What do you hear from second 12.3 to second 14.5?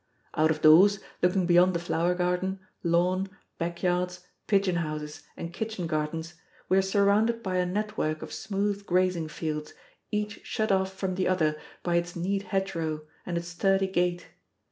hedgerow and its sturdy gate.